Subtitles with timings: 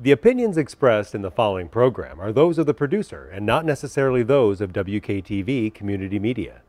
[0.00, 4.22] The opinions expressed in the following program are those of the producer and not necessarily
[4.22, 6.62] those of WKTV Community Media.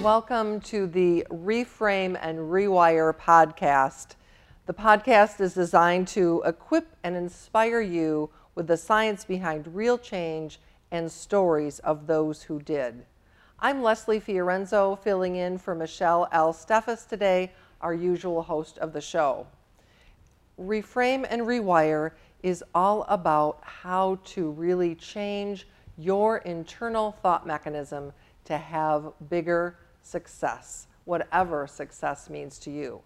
[0.00, 4.14] Welcome to the Reframe and Rewire podcast.
[4.64, 10.60] The podcast is designed to equip and inspire you with the science behind real change
[10.90, 13.04] and stories of those who did.
[13.58, 16.52] I'm Leslie Fiorenzo, filling in for Michelle L.
[16.52, 19.46] Steffes today, our usual host of the show.
[20.60, 22.10] Reframe and Rewire
[22.42, 25.66] is all about how to really change
[25.96, 28.12] your internal thought mechanism
[28.44, 33.00] to have bigger success, whatever success means to you.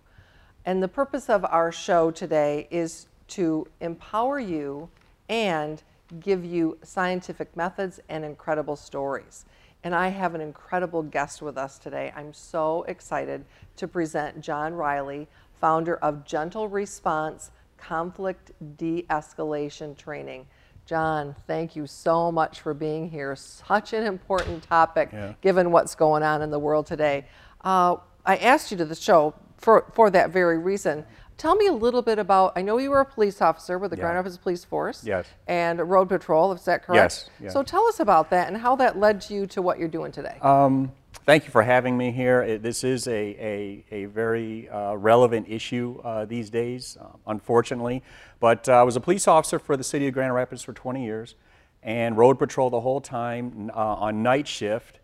[0.65, 4.91] And the purpose of our show today is to empower you
[5.29, 5.81] and
[6.19, 9.45] give you scientific methods and incredible stories.
[9.83, 12.13] And I have an incredible guest with us today.
[12.15, 13.45] I'm so excited
[13.77, 15.27] to present John Riley,
[15.61, 20.47] founder of Gentle Response Conflict De Escalation Training.
[20.85, 23.35] John, thank you so much for being here.
[23.37, 25.33] Such an important topic Yeah.
[25.41, 27.27] given what's going on in the world today.
[27.63, 31.07] Uh, I asked you to the show for, for that very reason.
[31.41, 33.97] Tell me a little bit about, I know you were a police officer with the
[33.97, 34.03] Yeah.
[34.03, 35.03] Grand Rapids Police Force.
[35.03, 35.27] Yes.
[35.47, 36.97] And Road Patrol, is that correct?
[36.99, 37.53] Yes, yes.
[37.55, 40.37] So tell us about that and how that led you to what you're doing today.
[40.43, 40.93] Um,
[41.25, 42.43] thank you for having me here.
[42.43, 48.03] It, this is a, a, a very uh, relevant issue uh, these days, uh, unfortunately.
[48.39, 51.03] But uh, I was a police officer for the city of Grand Rapids for 20
[51.03, 51.37] years
[51.83, 54.99] and road patrol the whole time uh, on night shift.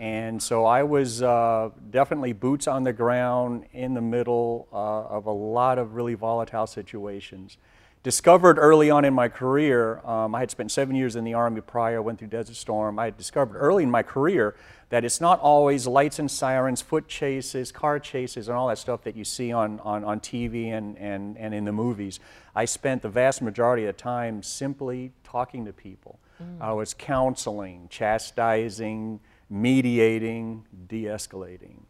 [0.00, 4.76] And so I was uh, definitely boots on the ground in the middle uh,
[5.14, 7.58] of a lot of really volatile situations.
[8.02, 11.60] Discovered early on in my career, um, I had spent seven years in the Army
[11.60, 12.98] prior, went through Desert Storm.
[12.98, 14.56] I had discovered early in my career
[14.88, 19.02] that it's not always lights and sirens, foot chases, car chases, and all that stuff
[19.02, 22.20] that you see on, on, on TV and, and, and in the movies.
[22.56, 26.18] I spent the vast majority of the time simply talking to people.
[26.58, 31.82] I was counseling, chastising, mediating, de escalating.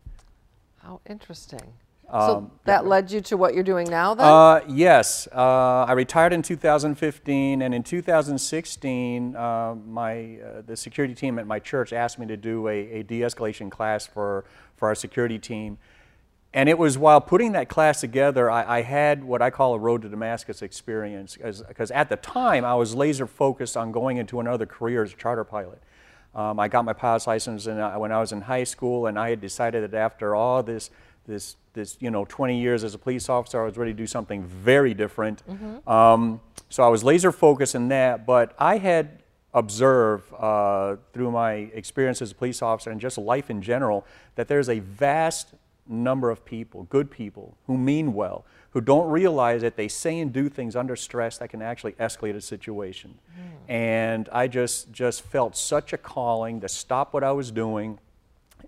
[0.79, 1.75] How interesting.
[2.11, 4.27] so Um, that led you to what you're doing now then?
[4.27, 11.15] Uh, yes, uh, I retired in 2015, and in 2016, uh, my uh, the security
[11.15, 14.45] team at my church asked me to do a, a de-escalation class for
[14.77, 15.79] for our security team.
[16.53, 19.79] And it was while putting that class together, I, I had what I call a
[19.79, 24.41] road to Damascus experience, because at the time I was laser focused on going into
[24.41, 25.81] another career as a charter pilot.
[26.35, 29.19] Um, I got my pilot's license in, uh, when I was in high school, and
[29.19, 30.91] I had decided that after all this,
[31.27, 34.07] this, this, you know, 20 years as a police officer, I was ready to do
[34.07, 35.43] something very different.
[35.89, 41.53] Um, so I was laser focused in that, but I had observed uh, through my
[41.53, 45.55] experience as a police officer and just life in general that there's a vast
[45.89, 50.33] number of people, good people, who mean well, who don't realize that they say and
[50.33, 53.19] do things under stress that can actually escalate a situation.
[53.71, 58.01] And I just, just felt such a calling to stop what I was doing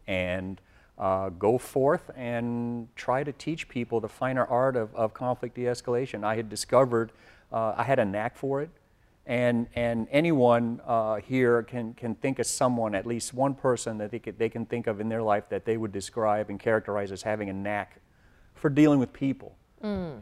[0.06, 0.60] and
[0.96, 5.62] uh, go forth and try to teach people the finer art of, of conflict de
[5.62, 6.22] escalation.
[6.22, 7.10] I had discovered
[7.52, 8.70] uh, I had a knack for it.
[9.26, 14.12] And, and anyone uh, here can, can think of someone, at least one person that
[14.12, 17.10] they, could, they can think of in their life that they would describe and characterize
[17.10, 17.98] as having a knack
[18.54, 19.56] for dealing with people.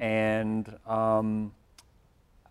[0.00, 1.52] And um,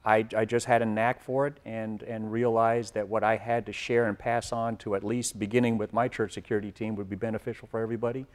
[0.05, 3.65] I, I just had a knack for it and, and realized that what I had
[3.65, 7.09] to share and pass on to at least beginning with my church security team would
[7.09, 8.25] be beneficial for everybody.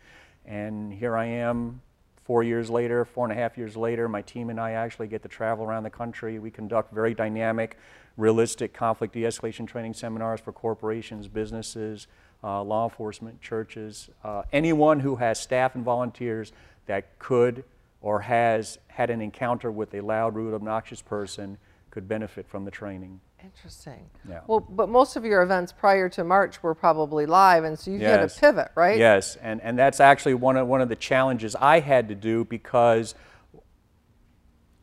[0.44, 1.80] And here I am
[2.24, 5.22] four years later, four and a half years later, my team and I actually get
[5.22, 6.38] to travel around the country.
[6.38, 7.78] We conduct very dynamic,
[8.16, 12.06] realistic conflict de escalation training seminars for corporations, businesses,
[12.42, 16.52] uh, law enforcement, churches, uh, anyone who has staff and volunteers
[16.86, 17.64] that could
[18.04, 21.56] or has had an encounter with a loud, rude, obnoxious person
[21.90, 23.18] could benefit from the training.
[23.42, 24.10] Interesting.
[24.28, 24.40] Yeah.
[24.46, 28.00] Well, but most of your events prior to March were probably live, and so you
[28.00, 28.98] had to pivot, right?
[28.98, 32.44] Yes, and, and that's actually one of, one of the challenges I had to do
[32.44, 33.14] because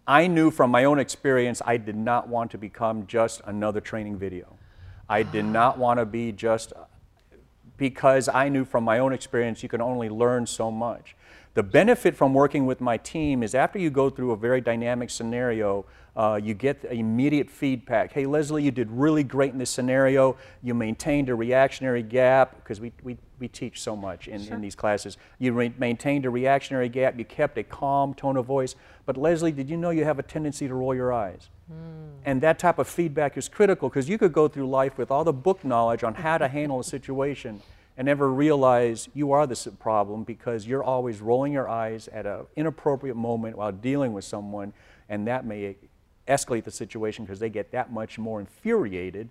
[0.08, 4.18] I knew from my own experience I did not want to become just another training
[4.18, 4.58] video.
[5.08, 6.74] I did not want to be just
[7.78, 11.16] because I knew from my own experience you can only learn so much.
[11.54, 15.10] The benefit from working with my team is after you go through a very dynamic
[15.10, 18.14] scenario, uh, you get immediate feedback.
[18.14, 20.38] Hey, Leslie, you did really great in this scenario.
[20.64, 24.76] You maintained a reactionary gap, because we, we, we teach so much in, in these
[24.76, 25.18] classes.
[25.40, 28.76] You maintained a reactionary gap, you kept a calm tone of voice.
[29.06, 31.50] But, Leslie, did you know you have a tendency to roll your eyes?
[32.26, 35.26] And that type of feedback is critical because you could go through life with all
[35.26, 37.62] the book knowledge on how to handle a situation.
[37.98, 42.46] And never realize you are the problem because you're always rolling your eyes at an
[42.56, 44.74] inappropriate moment while dealing with someone,
[45.10, 45.76] and that may
[46.28, 49.30] escalate the situation because they get that much more infuriated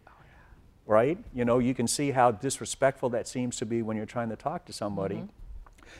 [0.90, 1.18] right?
[1.32, 4.36] You know, you can see how disrespectful that seems to be when you're trying to
[4.36, 5.22] talk to somebody.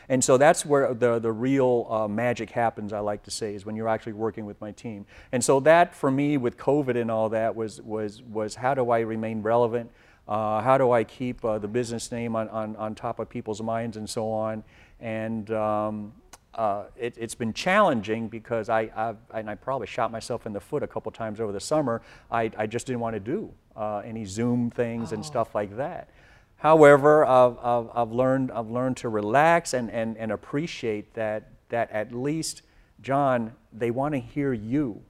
[0.09, 3.65] And so that's where the, the real uh, magic happens, I like to say, is
[3.65, 5.05] when you're actually working with my team.
[5.31, 8.89] And so that, for me, with COVID and all that, was, was, was how do
[8.91, 9.91] I remain relevant?
[10.31, 13.61] Uh, how do I keep uh, the business name on, on, on top of people's
[13.61, 14.63] minds and so on?
[15.01, 16.13] And um,
[16.55, 20.59] uh, it, it's been challenging because I, I've, and I probably shot myself in the
[20.61, 22.01] foot a couple times over the summer.
[22.31, 26.07] I, I just didn't want to do uh, any Zoom things and stuff like that.
[26.55, 31.91] However, I've, I've, I've, learned, I've learned to relax and, and, and appreciate that, that
[31.91, 32.61] at least,
[33.01, 35.01] John, they want to hear you.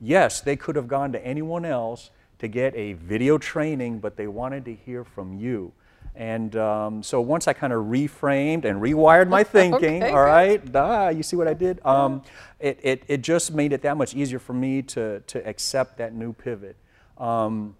[0.00, 2.08] Yes, they could have gone to anyone else
[2.40, 5.72] to get a video training, but they wanted to hear from you.
[6.14, 10.62] And um, so once I kind of reframed and rewired my thinking, Okay, all right,
[10.74, 11.84] ah, you see what I did?
[11.86, 12.22] Um,
[12.58, 16.14] it, it, it just made it that much easier for me to, to accept that
[16.14, 16.76] new pivot.
[17.16, 17.76] Um,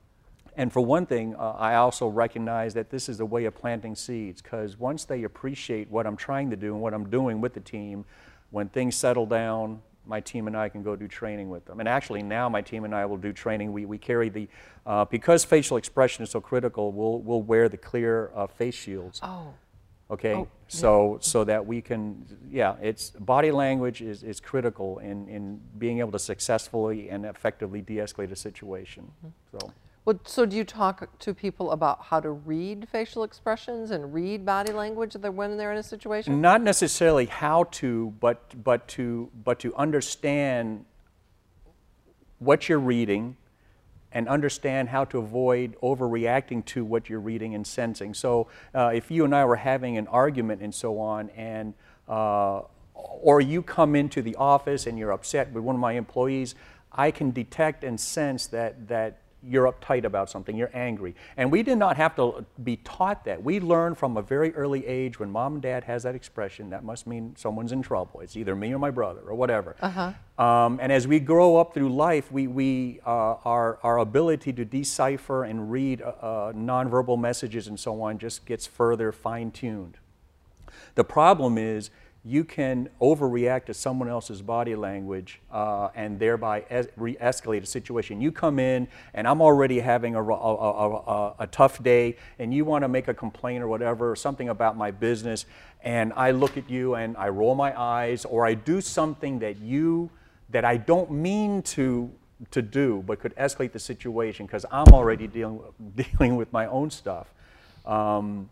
[0.57, 3.95] and for one thing, uh, I also recognize that this is a way of planting
[3.95, 7.55] seeds because once they appreciate what I'm trying to do and what I'm doing with
[7.55, 8.05] the team,
[8.51, 11.81] when things settle down, my team and I can go do training with them.
[11.81, 13.73] And actually, now my team and I will do training.
[13.73, 14.49] We, we carry the,
[14.87, 19.21] uh, because facial expression is so critical, we'll, we'll wear the clear uh, face shields.
[19.23, 19.55] Oh,
[20.11, 25.29] Okay, Oh, so so that we can, yeah, it's body language is, is critical in,
[25.29, 29.09] in being able to successfully and effectively de-escalate a situation.
[29.53, 29.73] So.
[30.05, 34.47] Well, so do you talk to people about how to read facial expressions and read
[34.47, 36.41] body language when they're in a situation?
[36.41, 40.87] Not necessarily how to, but but to but to understand
[42.39, 43.37] what you're reading
[44.13, 48.15] and understand how to avoid overreacting to what you're reading and sensing.
[48.15, 51.75] So uh, if you and I were having an argument and so on, and
[52.09, 52.63] uh,
[52.95, 56.55] or you come into the office and you're upset with one of my employees,
[56.91, 61.15] I can detect and sense that that you're uptight about something, you're angry.
[61.37, 63.43] And we did not have to be taught that.
[63.43, 66.85] We learned from a very early age when mom and dad has that expression, that
[66.85, 68.21] must mean someone's in trouble.
[68.21, 69.77] It's either me or my brother or whatever.
[70.39, 74.65] Um, and as we grow up through life, we, we, uh, our, our ability to
[74.65, 79.99] decipher and read uh, uh, nonverbal messages and so on just gets further fine tuned.
[80.95, 81.91] The problem is
[82.25, 88.21] you can overreact to someone else's body language uh, and thereby es- re-escalate a situation.
[88.21, 92.67] You come in and I'm already having a, a, a- a- tough day and you
[92.67, 95.47] want to make a complaint or whatever, or something about my business,
[95.83, 99.59] and I look at you and I roll my eyes or I do something that
[99.59, 100.11] you,
[100.51, 102.11] that I don't mean to
[102.53, 105.61] to do, but could escalate the situation because I'm already dealing,
[105.95, 107.27] dealing with my own stuff.
[107.85, 108.49] Um,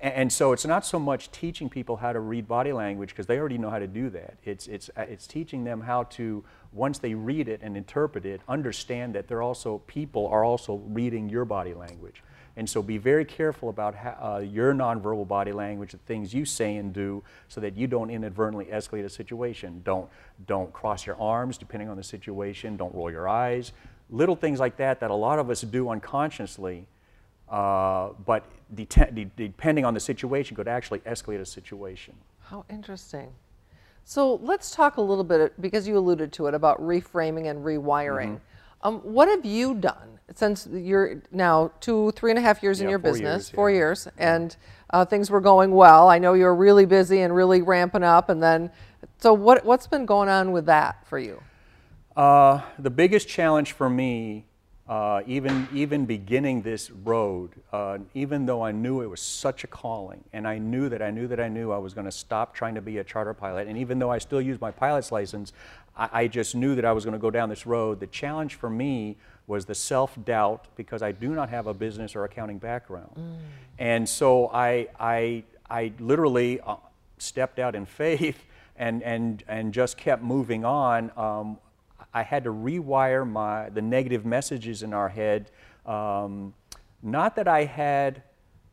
[0.00, 3.38] and so it's not so much teaching people how to read body language because they
[3.38, 4.38] already know how to do that.
[4.44, 8.40] It's, it's, uh, it's teaching them how to, once they read it and interpret it,
[8.48, 12.22] understand that they're also, people are also reading your body language.
[12.56, 16.44] And so be very careful about how, uh, your nonverbal body language, the things you
[16.44, 19.80] say and do, so that you don't inadvertently escalate a situation.
[19.84, 20.08] Don't,
[20.46, 22.76] don't cross your arms depending on the situation.
[22.76, 23.72] Don't roll your eyes.
[24.10, 26.86] Little things like that that a lot of us do unconsciously
[27.50, 32.14] uh, but de- depending on the situation, could actually escalate a situation.
[32.40, 33.32] How interesting.
[34.04, 38.36] So let's talk a little bit, because you alluded to it, about reframing and rewiring.
[38.36, 38.86] Mm-hmm.
[38.88, 42.88] Um, what have you done since you're now two, three and a half years in
[42.88, 43.76] your four business, years, four yeah.
[43.76, 44.56] years, and
[44.90, 46.08] uh, things were going well?
[46.08, 48.70] I know you were really busy and really ramping up, and then,
[49.18, 51.42] so what, what's been going on with that for you?
[52.16, 54.46] Uh, the biggest challenge for me,
[54.88, 59.66] uh, even even beginning this road, uh, even though I knew it was such a
[59.66, 62.54] calling, and I knew that I knew that I knew I was going to stop
[62.54, 65.52] trying to be a charter pilot, and even though I still use my pilot's license,
[65.94, 68.00] I, I just knew that I was going to go down this road.
[68.00, 72.24] The challenge for me was the self-doubt because I do not have a business or
[72.24, 73.14] accounting background,
[73.78, 76.76] and so I I I literally uh,
[77.18, 78.42] stepped out in faith
[78.76, 81.12] and and and just kept moving on.
[81.14, 81.58] Um,
[82.18, 85.50] I had to rewire my the negative messages in our head.
[85.86, 86.52] Um,
[87.00, 88.24] not that I had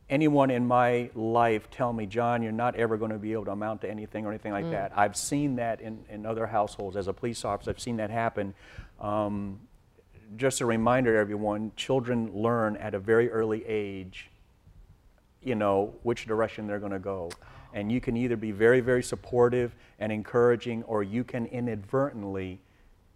[0.10, 3.52] anyone in my life tell me, John, you're not ever going to be able to
[3.52, 4.92] amount to anything or anything like that.
[4.96, 7.70] I've seen that in, in other households as a police officer.
[7.70, 8.56] I've seen that happen.
[9.00, 9.60] Um,
[10.38, 14.32] just a reminder to everyone, children learn at a very early age
[15.46, 17.30] you know which direction they're going to go
[17.74, 22.60] and you can either be very very supportive and encouraging or you can inadvertently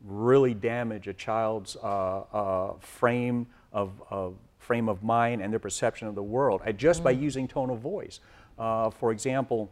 [0.06, 6.08] really damage a child's uh, uh, frame of, of frame of mind and their perception
[6.08, 8.20] of the world just by using tone of voice.
[8.58, 9.72] Uh, for example,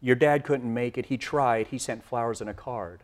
[0.00, 3.02] your dad couldn't make it, he tried, he sent flowers and a card.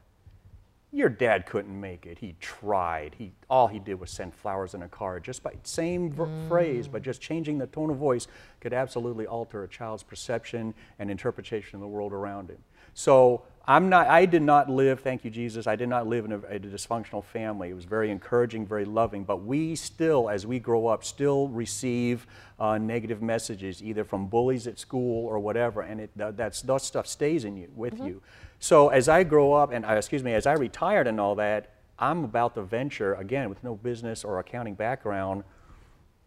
[0.92, 2.18] Your dad couldn't make it.
[2.18, 3.16] He tried.
[3.18, 5.24] He all he did was send flowers and a card.
[5.24, 8.28] Just by same v- phrase, but just changing the tone of voice
[8.60, 12.58] could absolutely alter a child's perception and interpretation of the world around him.
[12.94, 14.08] So I'm not.
[14.08, 15.00] I did not live.
[15.00, 15.66] Thank you, Jesus.
[15.66, 17.70] I did not live in a, a dysfunctional family.
[17.70, 19.24] It was very encouraging, very loving.
[19.24, 22.26] But we still, as we grow up, still receive
[22.60, 26.82] uh, negative messages, either from bullies at school or whatever, and it, that, that's, that
[26.82, 28.22] stuff stays in you with you.
[28.58, 31.72] So as I grow up, and uh, excuse me, as I retired and all that,
[31.98, 35.42] I'm about to venture again with no business or accounting background.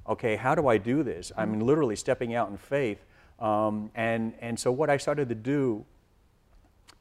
[0.09, 1.31] Okay, how do I do this?
[1.37, 3.05] I'm literally stepping out in faith.
[3.39, 5.85] Um, and, and so what I started to do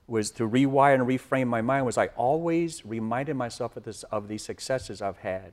[0.06, 4.28] was to rewire and reframe my mind was I always reminded myself of, this, of
[4.28, 5.52] these successes I've had.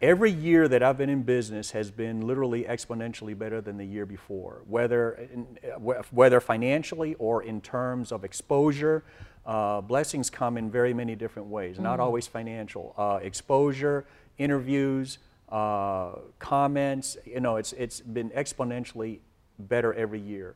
[0.00, 4.06] Every year that I've been in business has been literally exponentially better than the year
[4.06, 5.44] before, whether, in,
[5.80, 9.04] whether financially or in terms of exposure.
[9.44, 12.94] Uh, blessings come in very many different ways, not always financial.
[12.96, 14.04] Uh, exposure,
[14.36, 19.18] interviews, uh, comments, you know, it's, it's been exponentially
[19.58, 20.54] better every year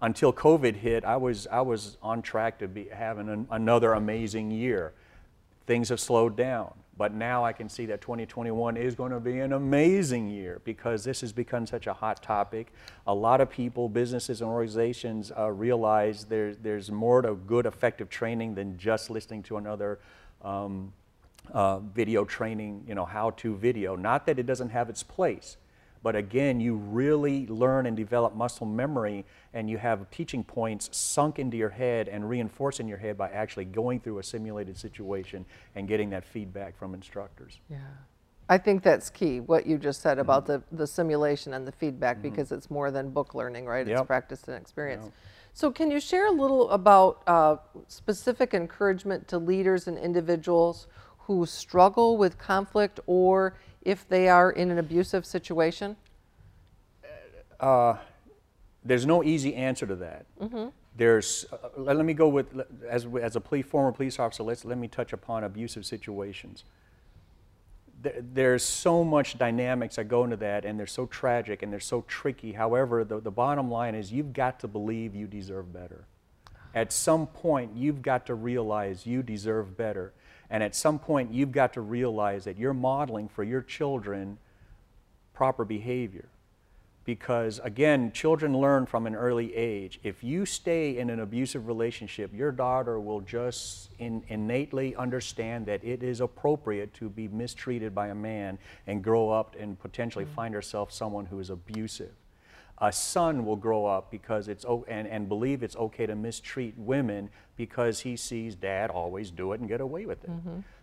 [0.00, 4.50] until COVID hit, I was, I was on track to be having an, another amazing
[4.50, 4.92] year.
[5.66, 9.38] Things have slowed down, but now I can see that 2021 is going to be
[9.38, 12.72] an amazing year because this has become such a hot topic.
[13.06, 18.10] A lot of people, businesses, and organizations uh, realize there, there's more to good, effective
[18.10, 20.00] training than just listening to another.
[20.42, 20.92] Um,
[21.52, 23.96] uh, video training, you know, how to video.
[23.96, 25.56] Not that it doesn't have its place,
[26.04, 31.38] but again, you really learn and develop muscle memory, and you have teaching points sunk
[31.38, 35.46] into your head and reinforced in your head by actually going through a simulated situation
[35.74, 37.58] and getting that feedback from instructors.
[37.70, 37.78] Yeah.
[38.50, 42.20] I think that's key, what you just said about the, the simulation and the feedback,
[42.20, 43.88] because it's more than book learning, right?
[43.88, 45.10] It's practice and experience.
[45.54, 47.56] So, can you share a little about uh,
[47.88, 50.88] specific encouragement to leaders and individuals
[51.26, 55.96] who struggle with conflict or if they are in an abusive situation?
[58.84, 60.26] there's no easy answer to that.
[60.96, 62.46] There's, uh, let, let me go with,
[62.88, 66.64] as, as a police, former police officer, let's, let me touch upon abusive situations.
[68.00, 71.80] There, there's so much dynamics that go into that, and they're so tragic and they're
[71.80, 72.52] so tricky.
[72.52, 76.04] However, the, the bottom line is you've got to believe you deserve better.
[76.74, 80.12] At some point, you've got to realize you deserve better.
[80.54, 84.38] And at some point, you've got to realize that you're modeling for your children
[85.32, 86.28] proper behavior.
[87.04, 89.98] Because again children learn from an early age.
[90.04, 95.82] If you stay in an abusive relationship your daughter will just in, innately understand that
[95.82, 98.56] it is appropriate to be mistreated by a man
[98.86, 100.34] and grow up and potentially mm.
[100.36, 102.12] find herself someone who is abusive
[102.78, 106.74] a son will grow up because it's o- and, and believe it's okay to mistreat
[106.76, 110.30] women because he sees dad always do it and get away with it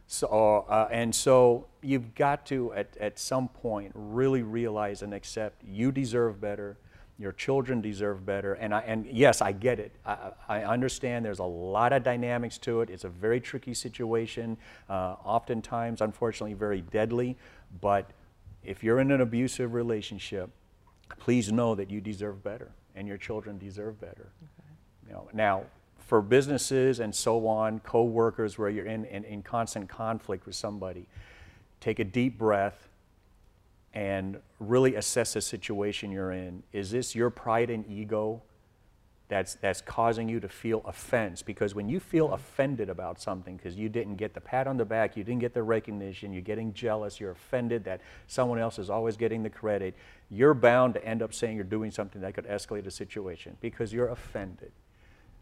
[0.08, 0.28] so,
[0.68, 5.90] uh, and so you've got to, at, at some point, really realize and accept you
[5.92, 6.78] deserve better,
[7.18, 8.56] your children deserve better.
[8.56, 9.96] And, I, and yes, I get it.
[10.06, 12.90] I, I understand there's a lot of dynamics to it.
[12.90, 14.58] It's a very tricky situation,
[14.90, 17.38] uh, oftentimes, unfortunately, very deadly.
[17.80, 18.10] But
[18.66, 20.50] if you're in an abusive relationship,
[21.20, 24.30] please know that you deserve better and your children deserve better.
[25.08, 25.64] You know, now,
[26.00, 31.08] for businesses and so on, co-workers where you're in, in, in constant conflict with somebody,
[31.80, 32.90] take a deep breath
[33.94, 36.64] and really assess the situation you're in.
[36.74, 38.42] Is this your pride and ego
[39.32, 41.42] that's, that's causing you to feel offense?
[41.42, 44.84] Because when you feel offended about something because you didn't get the pat on the
[44.84, 48.90] back, you didn't get the recognition, you're getting jealous, you're offended that someone else is
[48.90, 49.96] always getting the credit,
[50.30, 53.94] you're bound to end up saying you're doing something that could escalate a situation because
[53.94, 54.74] you're offended.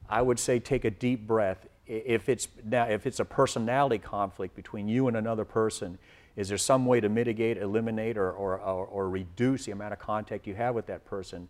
[0.08, 1.66] I would say take a deep breath.
[1.88, 5.98] If it's now, if it's a personality conflict between you and another person,
[6.36, 10.00] is there some way to mitigate, eliminate, or, or, or, or reduce the amount of
[10.00, 11.50] contact you have with that person?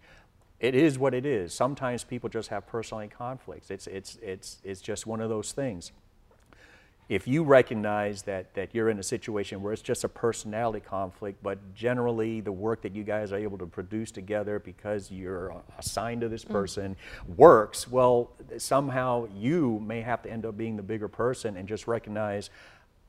[0.60, 1.54] It is what it is.
[1.54, 3.72] Sometimes people just have personality conflicts.
[3.72, 5.92] It's, it's, it's, it's just one of those things.
[7.08, 11.42] If you recognize that, that you're in a situation where it's just a personality conflict,
[11.42, 16.22] but generally the work that you guys are able to produce together because you're assigned
[16.22, 16.52] to this mm.
[16.52, 16.96] person
[17.36, 21.88] works, well, somehow you may have to end up being the bigger person and just
[21.88, 22.52] recognize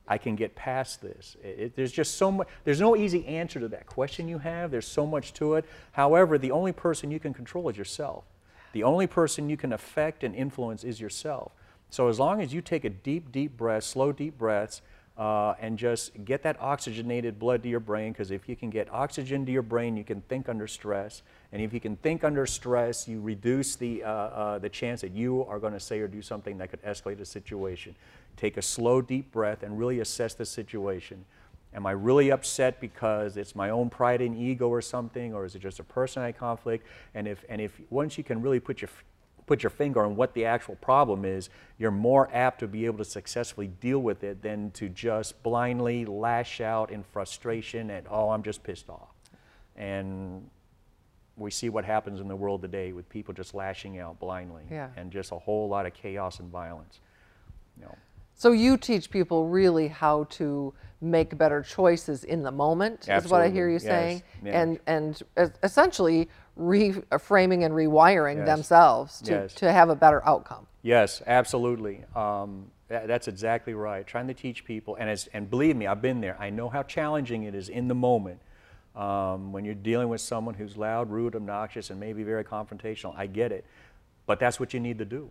[0.07, 1.37] I can get past this.
[1.43, 4.71] It, it- there's just so much, there's no easy answer to that question you have.
[4.71, 5.65] There's so much to it.
[5.93, 8.25] However, the only person you can control is yourself.
[8.73, 11.51] The only person you can affect and influence is yourself.
[11.89, 14.81] So as long as you take a deep, deep breath, slow, deep breaths,
[15.17, 18.91] uh, and just get that oxygenated blood to your brain because if you can get
[18.93, 21.21] oxygen to your brain, you can think under stress.
[21.51, 25.11] And if you can think under stress, you reduce the, uh, uh, the chance that
[25.11, 27.95] you are going to say or do something that could escalate a situation.
[28.37, 31.25] Take a slow, deep breath and really assess the situation.
[31.73, 35.55] Am I really upset because it's my own pride and ego or something, or is
[35.55, 36.85] it just a personality conflict?
[37.13, 38.89] And if, and if once you can really put your,
[39.51, 42.97] put your finger on what the actual problem is, you're more apt to be able
[42.97, 48.29] to successfully deal with it than to just blindly lash out in frustration and, oh,
[48.29, 49.09] I'm just pissed off.
[49.75, 50.49] And
[51.35, 54.87] we see what happens in the world today with people just lashing out blindly Yeah.
[54.95, 57.01] and just a whole lot of chaos and violence.
[57.77, 57.97] You know.
[58.33, 63.41] So you teach people really how to make better choices in the moment, is what
[63.41, 63.99] I hear you Absolutely.
[63.99, 64.53] saying, Yes.
[64.53, 64.61] Yeah.
[64.61, 68.45] and and essentially reframing and rewiring Yes.
[68.47, 69.53] themselves to, Yes.
[69.55, 70.67] to have a better outcome.
[70.83, 72.03] Yes, absolutely.
[72.15, 74.05] Um, tha- that's exactly right.
[74.05, 76.35] Trying to teach people, and, as, and believe me, I've been there.
[76.39, 78.39] I know how challenging it is in the moment
[78.95, 83.13] um, when you're dealing with someone who's loud, rude, obnoxious, and maybe very confrontational.
[83.17, 83.63] I get it.
[84.25, 85.29] But that's what you need to do.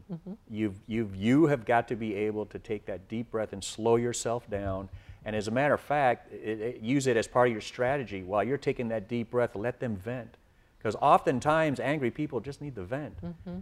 [0.50, 3.96] You've, you've, you have got to be able to take that deep breath and slow
[3.96, 4.88] yourself down.
[5.24, 8.22] And as a matter of fact, it, it- use it as part of your strategy.
[8.22, 10.36] While you're taking that deep breath, let them vent.
[10.80, 13.18] Because oftentimes angry people just need to vent.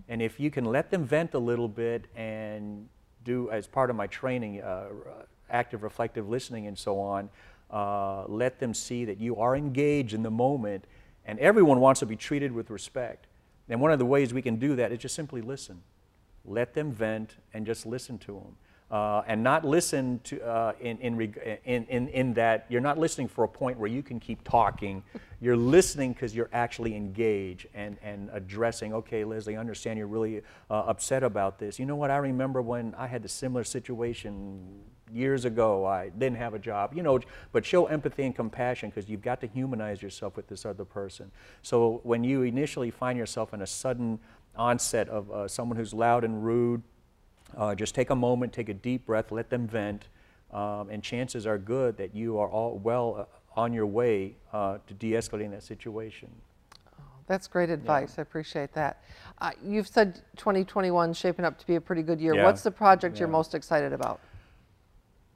[0.08, 2.88] And if you can let them vent a little bit and
[3.24, 4.86] do, as part of my training, uh,
[5.50, 7.28] active reflective listening and so on,
[7.72, 10.84] uh, let them see that you are engaged in the moment
[11.24, 13.26] and everyone wants to be treated with respect.
[13.68, 15.82] And one of the ways we can do that is just simply listen.
[16.44, 18.56] Let them vent and just listen to them.
[18.90, 22.96] Uh, and not listen to uh, in, in, reg- in, in, in that you're not
[22.96, 25.02] listening for a point where you can keep talking.
[25.40, 30.42] You're listening because you're actually engaged and, and addressing, okay, Leslie, I understand you're really
[30.68, 31.78] uh, upset about this.
[31.78, 32.10] You know what?
[32.10, 34.80] I remember when I had a similar situation
[35.12, 35.86] years ago.
[35.86, 37.20] I didn't have a job, you know,
[37.52, 41.30] but show empathy and compassion because you've got to humanize yourself with this other person.
[41.62, 44.18] So when you initially find yourself in a sudden
[44.56, 46.82] onset of uh, someone who's loud and rude,
[47.56, 50.08] uh, just take a moment, take a deep breath, let them vent,
[50.52, 54.78] um, and chances are good that you are all well uh, on your way uh,
[54.86, 56.30] to de-escalating that situation.
[57.26, 58.14] That's great advice.
[58.18, 59.02] I appreciate that.
[59.38, 62.34] Uh, you've said 2021 shaping up to be a pretty good year.
[62.34, 62.44] Yeah.
[62.44, 64.20] What's the project you're most excited about?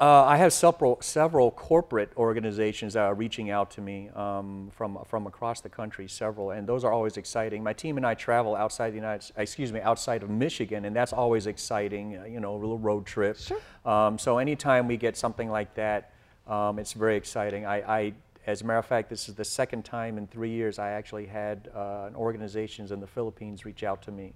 [0.02, 4.98] Uh, I have several, several corporate organizations that are reaching out to me um, from,
[5.06, 7.62] from across the country, several, and those are always exciting.
[7.62, 11.12] My team and I travel outside the United, excuse me, outside of Michigan, and that's
[11.12, 12.18] always exciting.
[12.18, 13.36] uh, You know, a little road trip.
[13.36, 13.60] Sure.
[13.84, 16.10] Um, so anytime we get something like that,
[16.48, 17.64] um, it's very exciting.
[17.64, 18.12] I, I,
[18.48, 21.26] as a matter of fact, this is the second time in three years I actually
[21.26, 24.32] had uh, organizations in the Philippines reach out to me.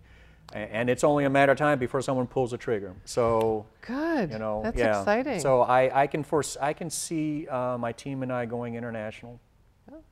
[0.53, 2.95] A- And it's only a matter of time before someone pulls the trigger.
[3.05, 4.31] So Good.
[4.31, 4.99] you know, That's yeah.
[5.01, 5.41] exciting.
[5.41, 9.41] So I, I can force, I can see uh, my team and I going international.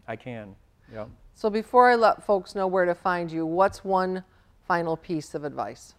[0.07, 0.55] I can.
[0.93, 1.07] Yeah.
[1.35, 4.23] So before I let folks know where to find you, what's one
[4.69, 5.95] final piece of advice?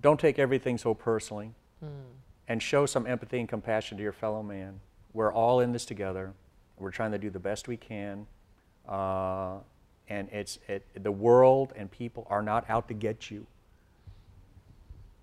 [0.00, 1.52] Don't take everything so personally,
[2.46, 4.80] and show some empathy and compassion to your fellow man.
[5.14, 6.34] We're all in this together.
[6.78, 8.26] We're trying to do the best we can,
[8.86, 9.58] uh,
[10.08, 13.46] and it's it, the world and people are not out to get you.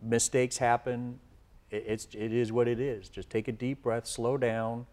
[0.01, 1.19] Mistakes happen.
[1.69, 3.09] It, it's it is what it is.
[3.09, 4.87] Just take a deep breath, slow down,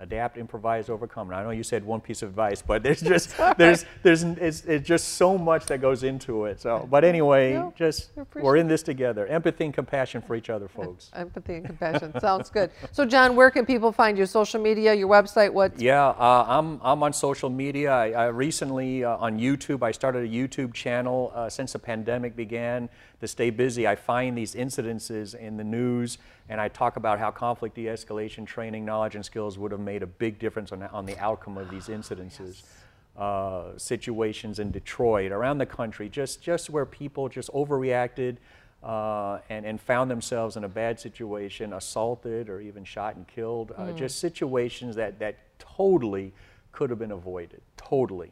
[0.00, 1.32] adapt, improvise, overcome.
[1.32, 4.86] I know you said one piece of advice, but there's just there's there's it's, it's
[4.86, 6.60] just so much that goes into it.
[6.60, 9.26] So, but anyway, No, just we're in this together.
[9.26, 11.10] Empathy and compassion for each other, folks.
[11.14, 12.18] Empathy and compassion.
[12.20, 12.70] Sounds good.
[12.92, 14.26] So, John, where can people find you?
[14.26, 15.78] Social media, your website, what?
[15.80, 17.90] Yeah, uh, I'm, I'm on social media.
[17.92, 22.36] I, I recently, uh, on YouTube, I started a YouTube channel uh, since the pandemic
[22.36, 22.88] began
[23.20, 23.86] to stay busy.
[23.86, 28.46] I find these incidences in the news and I talk about how conflict de escalation
[28.46, 31.70] training, knowledge, and skills would have made a big difference on, on the outcome of
[31.70, 32.62] these incidences.
[33.18, 38.36] Uh, situations in Detroit, around the country, just, just where people just overreacted
[38.82, 43.72] uh, and, and found themselves in a bad situation, assaulted or even shot and killed.
[43.76, 46.32] Uh, just situations that, that totally
[46.70, 48.30] could have been avoided, totally.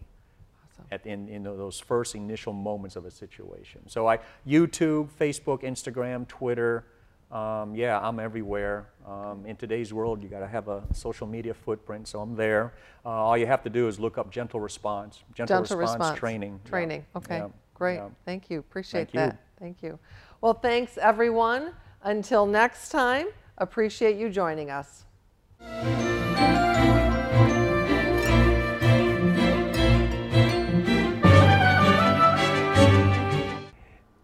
[0.92, 3.80] At, in, in those first initial moments of a situation.
[3.88, 6.84] So I, YouTube, Facebook, Instagram, Twitter,
[7.30, 8.86] um, yeah, I'm everywhere.
[9.06, 12.72] Um, in today's world, you got to have a social media footprint, so I'm there.
[13.04, 16.18] Uh, all you have to do is look up Gentle Response, Gentle, Gentle response.
[16.18, 16.60] Training.
[16.64, 17.06] Yeah, Training.
[17.16, 17.38] Okay.
[17.38, 17.96] yeah, Great.
[17.96, 18.08] yeah.
[18.24, 18.60] Thank you.
[18.60, 19.20] Appreciate Thank you.
[19.20, 19.40] that.
[19.58, 19.98] Thank you.
[20.40, 21.72] Well, thanks, everyone.
[22.02, 23.26] Until next time,
[23.58, 25.04] appreciate you joining us.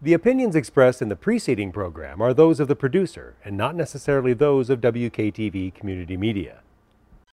[0.03, 4.33] The opinions expressed in the preceding program are those of the producer and not necessarily
[4.33, 6.59] those of WKTV Community Media.